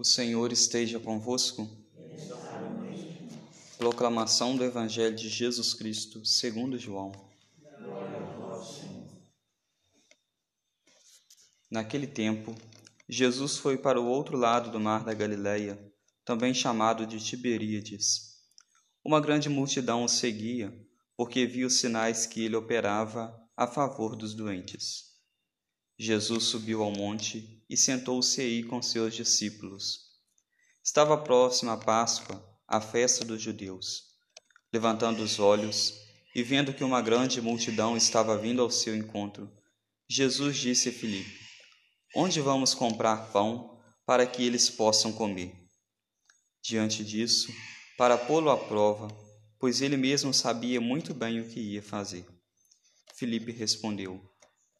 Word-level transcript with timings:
O 0.00 0.04
Senhor 0.04 0.52
esteja 0.52 1.00
convosco. 1.00 1.68
Proclamação 3.76 4.56
do 4.56 4.62
Evangelho 4.62 5.16
de 5.16 5.28
Jesus 5.28 5.74
Cristo, 5.74 6.24
segundo 6.24 6.78
João. 6.78 7.10
Naquele 11.68 12.06
tempo, 12.06 12.54
Jesus 13.08 13.56
foi 13.56 13.76
para 13.76 14.00
o 14.00 14.06
outro 14.06 14.36
lado 14.36 14.70
do 14.70 14.78
mar 14.78 15.02
da 15.04 15.12
Galileia, 15.12 15.76
também 16.24 16.54
chamado 16.54 17.04
de 17.04 17.18
Tiberíades. 17.18 18.36
Uma 19.04 19.20
grande 19.20 19.48
multidão 19.48 20.04
o 20.04 20.08
seguia, 20.08 20.72
porque 21.16 21.44
viu 21.44 21.66
os 21.66 21.80
sinais 21.80 22.24
que 22.24 22.44
ele 22.44 22.54
operava 22.54 23.36
a 23.56 23.66
favor 23.66 24.14
dos 24.14 24.32
doentes. 24.32 25.07
Jesus 26.00 26.44
subiu 26.44 26.84
ao 26.84 26.92
monte 26.92 27.60
e 27.68 27.76
sentou-se 27.76 28.40
aí 28.40 28.62
com 28.62 28.80
seus 28.80 29.16
discípulos. 29.16 29.98
Estava 30.84 31.18
próxima 31.18 31.72
a 31.72 31.76
Páscoa, 31.76 32.40
a 32.68 32.80
festa 32.80 33.24
dos 33.24 33.42
judeus. 33.42 34.04
Levantando 34.72 35.24
os 35.24 35.40
olhos 35.40 35.92
e 36.36 36.42
vendo 36.42 36.72
que 36.72 36.84
uma 36.84 37.02
grande 37.02 37.40
multidão 37.42 37.96
estava 37.96 38.38
vindo 38.38 38.62
ao 38.62 38.70
seu 38.70 38.94
encontro, 38.94 39.52
Jesus 40.08 40.56
disse 40.58 40.90
a 40.90 40.92
Filipe: 40.92 41.36
Onde 42.14 42.40
vamos 42.40 42.74
comprar 42.74 43.32
pão 43.32 43.82
para 44.06 44.24
que 44.24 44.44
eles 44.44 44.70
possam 44.70 45.12
comer? 45.12 45.52
Diante 46.62 47.04
disso, 47.04 47.52
para 47.96 48.16
pô-lo 48.16 48.50
à 48.50 48.56
prova, 48.56 49.08
pois 49.58 49.82
ele 49.82 49.96
mesmo 49.96 50.32
sabia 50.32 50.80
muito 50.80 51.12
bem 51.12 51.40
o 51.40 51.48
que 51.48 51.58
ia 51.58 51.82
fazer. 51.82 52.24
Filipe 53.16 53.50
respondeu: 53.50 54.22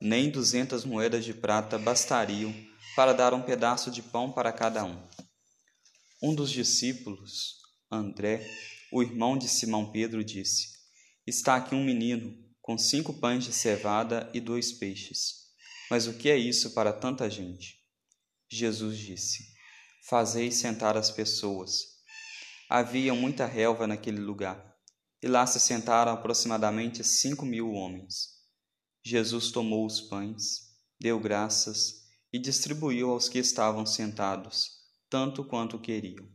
nem 0.00 0.30
duzentas 0.30 0.84
moedas 0.84 1.24
de 1.24 1.32
prata 1.32 1.78
bastariam 1.78 2.54
para 2.94 3.12
dar 3.12 3.34
um 3.34 3.42
pedaço 3.42 3.90
de 3.90 4.02
pão 4.02 4.30
para 4.32 4.52
cada 4.52 4.84
um. 4.84 5.00
Um 6.22 6.34
dos 6.34 6.50
discípulos, 6.50 7.56
André, 7.90 8.48
o 8.92 9.02
irmão 9.02 9.36
de 9.36 9.48
Simão 9.48 9.90
Pedro, 9.90 10.24
disse: 10.24 10.68
Está 11.26 11.56
aqui 11.56 11.74
um 11.74 11.84
menino 11.84 12.36
com 12.62 12.78
cinco 12.78 13.12
pães 13.12 13.44
de 13.44 13.52
cevada 13.52 14.30
e 14.32 14.40
dois 14.40 14.72
peixes. 14.72 15.44
Mas 15.90 16.06
o 16.06 16.14
que 16.14 16.30
é 16.30 16.36
isso 16.36 16.72
para 16.72 16.92
tanta 16.92 17.28
gente? 17.28 17.78
Jesus 18.48 18.96
disse: 18.98 19.44
Fazei 20.08 20.50
sentar 20.50 20.96
as 20.96 21.10
pessoas. 21.10 21.94
Havia 22.68 23.14
muita 23.14 23.46
relva 23.46 23.86
naquele 23.86 24.20
lugar, 24.20 24.76
e 25.22 25.28
lá 25.28 25.46
se 25.46 25.60
sentaram 25.60 26.12
aproximadamente 26.12 27.04
cinco 27.04 27.44
mil 27.44 27.72
homens. 27.72 28.34
Jesus 29.06 29.50
tomou 29.50 29.84
os 29.84 30.00
pães, 30.00 30.70
deu 30.98 31.20
graças 31.20 32.04
e 32.32 32.38
distribuiu 32.38 33.10
aos 33.10 33.28
que 33.28 33.38
estavam 33.38 33.84
sentados, 33.84 34.78
tanto 35.10 35.44
quanto 35.44 35.78
queriam. 35.78 36.26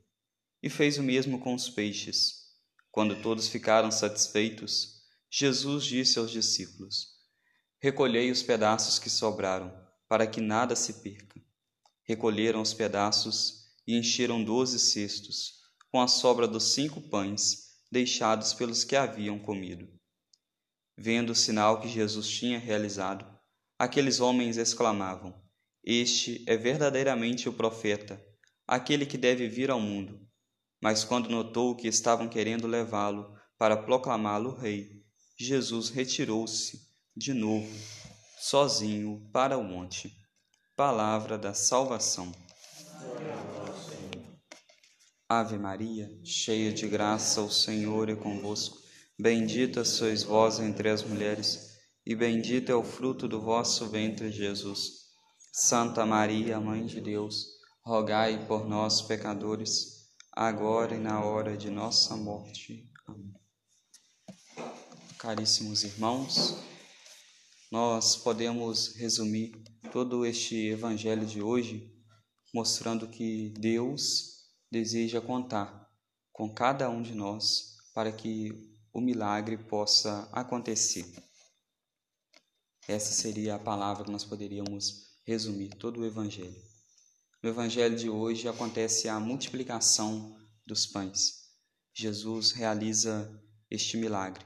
E 0.61 0.69
fez 0.69 0.99
o 0.99 1.03
mesmo 1.03 1.39
com 1.39 1.55
os 1.55 1.67
peixes. 1.67 2.47
Quando 2.91 3.19
todos 3.23 3.47
ficaram 3.47 3.89
satisfeitos, 3.89 5.01
Jesus 5.31 5.83
disse 5.83 6.19
aos 6.19 6.29
discípulos: 6.29 7.07
Recolhei 7.81 8.29
os 8.29 8.43
pedaços 8.43 8.99
que 8.99 9.09
sobraram, 9.09 9.73
para 10.07 10.27
que 10.27 10.39
nada 10.39 10.75
se 10.75 11.01
perca. 11.01 11.41
Recolheram 12.03 12.61
os 12.61 12.73
pedaços 12.73 13.65
e 13.87 13.97
encheram 13.97 14.43
doze 14.43 14.79
cestos, 14.79 15.55
com 15.91 15.99
a 15.99 16.07
sobra 16.07 16.47
dos 16.47 16.75
cinco 16.75 17.01
pães 17.01 17.69
deixados 17.91 18.53
pelos 18.53 18.83
que 18.83 18.95
haviam 18.95 19.39
comido. 19.39 19.89
Vendo 21.01 21.29
o 21.29 21.35
sinal 21.35 21.79
que 21.79 21.87
Jesus 21.87 22.29
tinha 22.29 22.59
realizado, 22.59 23.25
aqueles 23.79 24.19
homens 24.19 24.57
exclamavam: 24.57 25.33
Este 25.81 26.43
é 26.45 26.57
verdadeiramente 26.57 27.47
o 27.47 27.53
profeta, 27.53 28.21
aquele 28.67 29.05
que 29.05 29.17
deve 29.17 29.47
vir 29.47 29.71
ao 29.71 29.79
mundo. 29.79 30.19
Mas 30.81 31.05
quando 31.05 31.29
notou 31.29 31.73
que 31.73 31.87
estavam 31.87 32.27
querendo 32.27 32.67
levá-lo 32.67 33.33
para 33.57 33.77
proclamá-lo 33.77 34.53
rei, 34.57 34.89
Jesus 35.37 35.87
retirou-se 35.89 36.77
de 37.15 37.33
novo, 37.33 37.73
sozinho, 38.37 39.25
para 39.31 39.57
o 39.57 39.63
monte. 39.63 40.13
Palavra 40.75 41.37
da 41.37 41.53
salvação. 41.53 42.29
Ave 45.29 45.57
Maria, 45.57 46.09
cheia 46.25 46.73
de 46.73 46.89
graça, 46.89 47.39
o 47.41 47.49
Senhor 47.49 48.09
é 48.09 48.15
convosco. 48.15 48.88
Bendita 49.21 49.83
sois 49.83 50.23
vós 50.23 50.61
entre 50.61 50.87
as 50.87 51.03
mulheres, 51.03 51.77
e 52.05 52.15
bendito 52.15 52.71
é 52.71 52.75
o 52.75 52.85
fruto 52.85 53.27
do 53.27 53.41
vosso 53.41 53.89
ventre, 53.89 54.31
Jesus. 54.31 55.09
Santa 55.51 56.05
Maria, 56.05 56.57
Mãe 56.57 56.85
de 56.85 57.01
Deus, 57.01 57.47
rogai 57.83 58.47
por 58.47 58.65
nós, 58.65 59.01
pecadores, 59.01 60.07
agora 60.31 60.95
e 60.95 60.99
na 60.99 61.21
hora 61.21 61.57
de 61.57 61.69
nossa 61.69 62.15
morte. 62.15 62.89
Amém. 63.05 63.33
Caríssimos 65.17 65.83
irmãos, 65.83 66.55
nós 67.69 68.15
podemos 68.15 68.95
resumir 68.95 69.51
todo 69.91 70.25
este 70.25 70.69
evangelho 70.69 71.25
de 71.25 71.41
hoje 71.41 71.93
mostrando 72.53 73.09
que 73.09 73.53
Deus 73.59 74.45
deseja 74.71 75.19
contar 75.19 75.89
com 76.31 76.49
cada 76.53 76.89
um 76.89 77.01
de 77.01 77.13
nós 77.13 77.75
para 77.93 78.13
que 78.13 78.68
o 78.93 78.99
milagre 79.01 79.57
possa 79.57 80.29
acontecer. 80.31 81.05
Essa 82.87 83.13
seria 83.13 83.55
a 83.55 83.59
palavra 83.59 84.03
que 84.03 84.11
nós 84.11 84.23
poderíamos 84.23 85.09
resumir 85.25 85.69
todo 85.75 85.99
o 85.99 86.05
Evangelho. 86.05 86.59
No 87.41 87.49
Evangelho 87.49 87.95
de 87.95 88.09
hoje 88.09 88.47
acontece 88.47 89.07
a 89.07 89.19
multiplicação 89.19 90.37
dos 90.65 90.85
pães. 90.87 91.39
Jesus 91.93 92.51
realiza 92.51 93.29
este 93.69 93.95
milagre. 93.95 94.43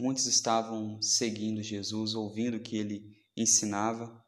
Muitos 0.00 0.26
estavam 0.26 1.00
seguindo 1.00 1.62
Jesus, 1.62 2.14
ouvindo 2.14 2.56
o 2.56 2.62
que 2.62 2.76
ele 2.76 3.16
ensinava, 3.36 4.22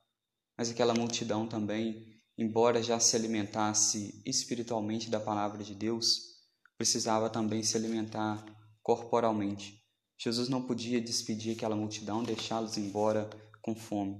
mas 0.56 0.70
aquela 0.70 0.94
multidão 0.94 1.46
também, 1.46 2.20
embora 2.36 2.82
já 2.82 2.98
se 2.98 3.16
alimentasse 3.16 4.22
espiritualmente 4.24 5.10
da 5.10 5.20
palavra 5.20 5.62
de 5.62 5.74
Deus, 5.74 6.38
precisava 6.76 7.28
também 7.28 7.62
se 7.62 7.76
alimentar 7.76 8.44
corporalmente. 8.88 9.84
Jesus 10.18 10.48
não 10.48 10.66
podia 10.66 10.98
despedir 10.98 11.54
aquela 11.54 11.76
multidão, 11.76 12.22
deixá-los 12.22 12.78
embora 12.78 13.28
com 13.60 13.76
fome. 13.76 14.18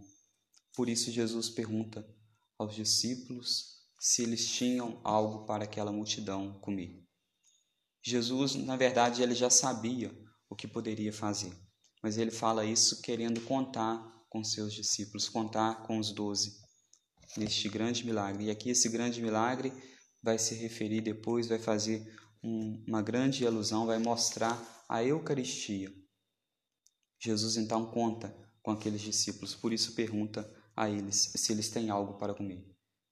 Por 0.75 0.91
isso, 0.91 1.11
Jesus 1.11 1.49
pergunta 1.49 2.07
aos 2.59 2.75
discípulos 2.75 3.79
se 3.99 4.23
eles 4.25 4.47
tinham 4.47 5.01
algo 5.03 5.47
para 5.47 5.65
aquela 5.65 5.91
multidão 5.91 6.61
comer. 6.61 7.03
Jesus, 8.05 8.57
na 8.57 8.77
verdade, 8.77 9.23
ele 9.23 9.35
já 9.35 9.49
sabia 9.49 10.15
o 10.51 10.55
que 10.55 10.69
poderia 10.69 11.15
fazer, 11.15 11.53
mas 12.03 12.19
ele 12.19 12.31
fala 12.31 12.67
isso 12.67 13.01
querendo 13.01 13.41
contar 13.41 14.07
com 14.29 14.45
seus 14.45 14.75
discípulos, 14.75 15.31
contar 15.31 15.83
com 15.85 15.99
os 15.99 16.13
doze 16.13 16.59
neste 17.39 17.71
grande 17.71 18.05
milagre. 18.05 18.45
E 18.45 18.51
aqui 18.51 18.69
esse 18.69 18.91
grande 18.91 19.23
milagre 19.23 19.73
vai 20.23 20.39
se 20.39 20.55
referir 20.57 21.01
depois, 21.01 21.49
vai 21.49 21.59
fazer 21.59 22.07
uma 22.43 23.03
grande 23.03 23.47
alusão, 23.47 23.87
vai 23.87 23.99
mostrar 23.99 24.85
a 24.89 25.03
Eucaristia. 25.03 25.93
Jesus 27.21 27.57
então 27.57 27.87
conta 27.87 28.35
com 28.63 28.71
aqueles 28.71 29.01
discípulos, 29.01 29.55
por 29.55 29.73
isso 29.73 29.95
pergunta 29.95 30.49
a 30.77 30.89
eles 30.89 31.33
se 31.35 31.53
eles 31.53 31.69
têm 31.69 31.91
algo 31.91 32.19
para 32.19 32.35
comer. 32.35 32.65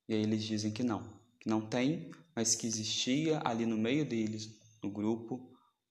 E 0.09 0.15
aí 0.15 0.23
eles 0.23 0.45
dizem 0.45 0.73
que 0.73 0.83
não, 0.83 1.21
que 1.41 1.49
não 1.49 1.69
tem, 1.69 2.11
mas 2.35 2.55
que 2.55 2.67
existia 2.67 3.41
ali 3.45 3.67
no 3.67 3.77
meio 3.77 4.09
deles, 4.09 4.61
no 4.83 4.91
grupo, 4.91 5.51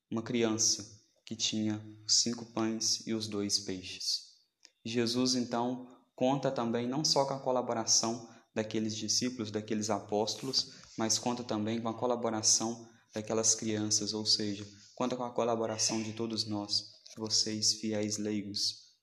uma 0.10 0.22
criança 0.22 0.96
que 1.26 1.36
tinha 1.36 1.82
os 2.06 2.22
cinco 2.22 2.46
pães 2.54 3.06
e 3.06 3.14
os 3.14 3.28
dois 3.28 3.60
peixes. 3.60 4.36
Jesus 4.86 5.36
então 5.36 5.92
conta 6.16 6.52
também 6.52 6.88
não 6.88 7.04
só 7.04 7.26
com 7.26 7.34
a 7.34 7.40
colaboração 7.40 8.30
daqueles 8.54 8.96
discípulos, 8.96 9.52
daqueles 9.52 9.90
apóstolos, 9.90 10.74
mas 10.98 11.20
conta 11.20 11.44
também 11.44 11.82
com 11.82 11.90
a 11.90 11.98
colaboração 11.98 12.88
daquelas 13.16 13.56
crianças, 13.56 14.14
ou 14.14 14.26
seja, 14.26 14.68
conta 14.94 15.16
com 15.16 15.24
a 15.24 15.32
colaboração 15.32 16.04
de 16.04 16.12
todos 16.12 16.46
nós, 16.46 16.94
vocês 17.16 17.76
fiéis 17.76 18.18
leigos, 18.18 18.94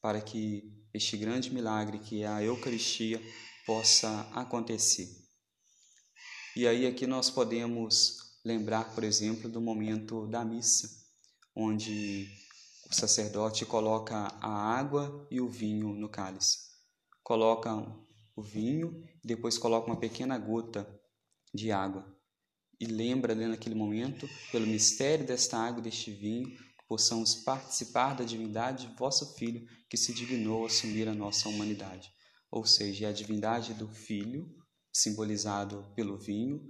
para 0.00 0.22
que 0.22 0.72
este 0.94 1.18
grande 1.18 1.52
milagre 1.52 1.98
que 1.98 2.22
é 2.22 2.26
a 2.26 2.42
Eucaristia 2.42 3.20
possa 3.66 4.22
acontecer. 4.32 5.06
E 6.56 6.66
aí 6.66 6.86
aqui 6.86 7.06
nós 7.06 7.28
podemos 7.28 8.40
lembrar, 8.42 8.94
por 8.94 9.04
exemplo, 9.04 9.50
do 9.50 9.60
momento 9.60 10.26
da 10.26 10.42
missa, 10.44 10.88
onde 11.54 12.26
o 12.90 12.94
sacerdote 12.94 13.66
coloca 13.66 14.16
a 14.40 14.48
água 14.48 15.26
e 15.30 15.40
o 15.40 15.48
vinho 15.48 15.94
no 15.94 16.08
cálice. 16.08 16.58
Coloca 17.22 17.70
o 18.34 18.42
vinho 18.42 19.06
depois 19.22 19.58
coloca 19.58 19.86
uma 19.86 20.00
pequena 20.00 20.38
gota 20.38 20.88
de 21.54 21.70
água 21.70 22.21
e 22.82 22.84
lembra 22.84 23.32
ali 23.32 23.46
naquele 23.46 23.76
momento, 23.76 24.28
pelo 24.50 24.66
mistério 24.66 25.24
desta 25.24 25.56
água 25.56 25.78
e 25.78 25.84
deste 25.84 26.10
vinho, 26.10 26.48
que 26.50 26.84
possamos 26.88 27.32
participar 27.32 28.16
da 28.16 28.24
divindade 28.24 28.88
de 28.88 28.96
vosso 28.96 29.36
Filho, 29.36 29.64
que 29.88 29.96
se 29.96 30.12
dignou 30.12 30.66
assumir 30.66 31.06
a 31.06 31.14
nossa 31.14 31.48
humanidade. 31.48 32.10
Ou 32.50 32.66
seja, 32.66 33.06
é 33.06 33.08
a 33.08 33.12
divindade 33.12 33.72
do 33.72 33.86
Filho 33.86 34.52
simbolizado 34.92 35.92
pelo 35.94 36.18
vinho, 36.18 36.60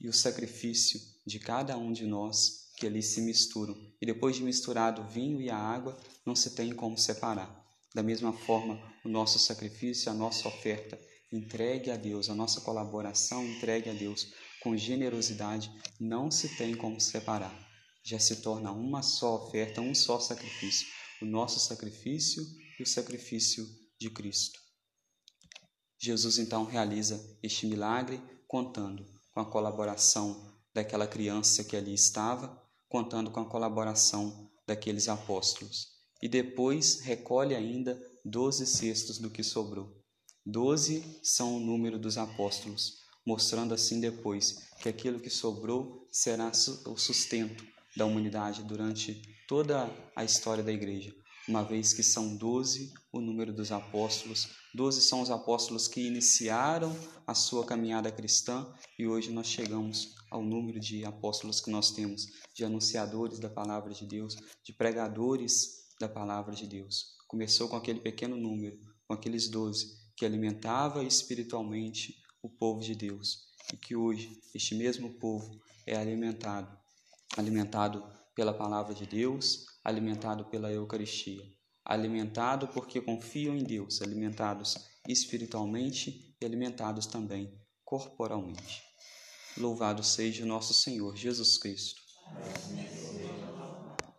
e 0.00 0.08
o 0.08 0.12
sacrifício 0.12 1.00
de 1.26 1.40
cada 1.40 1.76
um 1.76 1.90
de 1.90 2.06
nós 2.06 2.70
que 2.78 2.86
ali 2.86 3.02
se 3.02 3.20
misturam. 3.20 3.76
E 4.00 4.06
depois 4.06 4.36
de 4.36 4.44
misturado 4.44 5.02
o 5.02 5.08
vinho 5.08 5.42
e 5.42 5.50
a 5.50 5.58
água, 5.58 5.98
não 6.24 6.36
se 6.36 6.54
tem 6.54 6.72
como 6.72 6.96
separar. 6.96 7.66
Da 7.92 8.04
mesma 8.04 8.32
forma, 8.32 8.80
o 9.04 9.08
nosso 9.08 9.40
sacrifício, 9.40 10.12
a 10.12 10.14
nossa 10.14 10.46
oferta 10.46 10.96
entregue 11.32 11.90
a 11.90 11.96
Deus, 11.96 12.30
a 12.30 12.36
nossa 12.36 12.60
colaboração 12.60 13.44
entregue 13.44 13.90
a 13.90 13.92
Deus 13.92 14.32
com 14.66 14.76
generosidade, 14.76 15.70
não 16.00 16.28
se 16.28 16.56
tem 16.56 16.74
como 16.74 17.00
separar. 17.00 17.56
Já 18.02 18.18
se 18.18 18.42
torna 18.42 18.72
uma 18.72 19.00
só 19.00 19.36
oferta, 19.36 19.80
um 19.80 19.94
só 19.94 20.18
sacrifício, 20.18 20.88
o 21.22 21.24
nosso 21.24 21.60
sacrifício 21.60 22.42
e 22.76 22.82
o 22.82 22.86
sacrifício 22.86 23.64
de 23.96 24.10
Cristo. 24.10 24.58
Jesus 25.96 26.38
então 26.38 26.64
realiza 26.64 27.38
este 27.44 27.64
milagre 27.64 28.20
contando 28.48 29.06
com 29.30 29.38
a 29.38 29.48
colaboração 29.48 30.52
daquela 30.74 31.06
criança 31.06 31.62
que 31.62 31.76
ali 31.76 31.94
estava, 31.94 32.60
contando 32.88 33.30
com 33.30 33.38
a 33.38 33.48
colaboração 33.48 34.50
daqueles 34.66 35.08
apóstolos. 35.08 35.92
E 36.20 36.28
depois 36.28 37.02
recolhe 37.02 37.54
ainda 37.54 37.96
doze 38.24 38.66
cestos 38.66 39.18
do 39.18 39.30
que 39.30 39.44
sobrou. 39.44 40.02
Doze 40.44 41.20
são 41.22 41.56
o 41.56 41.60
número 41.60 42.00
dos 42.00 42.18
apóstolos, 42.18 43.05
mostrando 43.26 43.74
assim 43.74 44.00
depois 44.00 44.68
que 44.80 44.88
aquilo 44.88 45.18
que 45.18 45.30
sobrou 45.30 46.06
será 46.12 46.52
o 46.86 46.96
sustento 46.96 47.66
da 47.96 48.06
humanidade 48.06 48.62
durante 48.62 49.20
toda 49.48 49.90
a 50.14 50.24
história 50.24 50.62
da 50.62 50.72
igreja, 50.72 51.14
uma 51.48 51.64
vez 51.64 51.92
que 51.92 52.02
são 52.02 52.36
doze 52.36 52.92
o 53.12 53.20
número 53.20 53.52
dos 53.52 53.72
apóstolos. 53.72 54.48
Doze 54.74 55.00
são 55.00 55.22
os 55.22 55.30
apóstolos 55.30 55.88
que 55.88 56.06
iniciaram 56.06 56.94
a 57.26 57.34
sua 57.34 57.64
caminhada 57.64 58.12
cristã 58.12 58.70
e 58.98 59.06
hoje 59.06 59.32
nós 59.32 59.46
chegamos 59.46 60.14
ao 60.30 60.42
número 60.42 60.78
de 60.78 61.04
apóstolos 61.04 61.60
que 61.60 61.70
nós 61.70 61.92
temos, 61.92 62.26
de 62.54 62.64
anunciadores 62.64 63.38
da 63.38 63.48
palavra 63.48 63.94
de 63.94 64.06
Deus, 64.06 64.36
de 64.62 64.72
pregadores 64.72 65.86
da 65.98 66.08
palavra 66.08 66.54
de 66.54 66.66
Deus. 66.66 67.16
Começou 67.26 67.68
com 67.68 67.76
aquele 67.76 68.00
pequeno 68.00 68.36
número, 68.36 68.78
com 69.06 69.14
aqueles 69.14 69.48
doze, 69.48 69.96
que 70.16 70.26
alimentava 70.26 71.04
espiritualmente 71.04 72.14
o 72.46 72.50
povo 72.50 72.80
de 72.80 72.94
Deus 72.94 73.46
e 73.72 73.76
que 73.76 73.96
hoje 73.96 74.40
este 74.54 74.74
mesmo 74.74 75.10
povo 75.18 75.60
é 75.86 75.96
alimentado, 75.96 76.76
alimentado 77.36 78.04
pela 78.34 78.54
palavra 78.54 78.94
de 78.94 79.06
Deus, 79.06 79.66
alimentado 79.84 80.44
pela 80.46 80.70
Eucaristia, 80.70 81.42
alimentado 81.84 82.68
porque 82.68 83.00
confiam 83.00 83.56
em 83.56 83.64
Deus, 83.64 84.00
alimentados 84.02 84.76
espiritualmente 85.08 86.34
e 86.40 86.44
alimentados 86.44 87.06
também 87.06 87.52
corporalmente. 87.84 88.82
Louvado 89.56 90.02
seja 90.02 90.44
o 90.44 90.46
nosso 90.46 90.74
Senhor 90.74 91.16
Jesus 91.16 91.58
Cristo. 91.58 92.02
Amém. 92.26 93.25